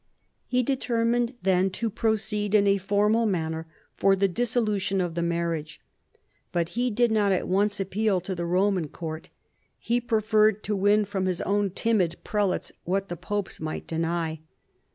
He 0.47 0.63
determined 0.63 1.35
then 1.43 1.69
to 1.77 1.87
proceed 1.87 2.55
in 2.55 2.65
a 2.65 2.79
formal 2.79 3.27
manner 3.27 3.67
for 3.97 4.15
the 4.15 4.27
dissolution 4.27 4.99
of 4.99 5.13
the 5.13 5.21
marriage. 5.21 5.79
But 6.51 6.69
he 6.69 6.89
did 6.89 7.11
not 7.11 7.31
at 7.31 7.47
once 7.47 7.79
appeal 7.79 8.19
to 8.21 8.33
the 8.33 8.41
Eoman 8.41 8.91
court. 8.91 9.29
He 9.77 10.01
preferred 10.01 10.63
to 10.63 10.75
win 10.75 11.05
from 11.05 11.27
his 11.27 11.39
own 11.41 11.69
timid 11.69 12.17
prelates 12.23 12.71
what 12.83 13.09
the 13.09 13.15
popes 13.15 13.59
might 13.59 13.85
deny. 13.85 14.39